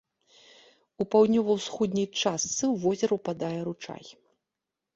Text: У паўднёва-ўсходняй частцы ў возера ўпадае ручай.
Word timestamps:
У 1.03 1.05
паўднёва-ўсходняй 1.15 2.09
частцы 2.21 2.49
ў 2.49 2.73
возера 2.89 3.13
ўпадае 3.21 3.55
ручай. 3.71 4.05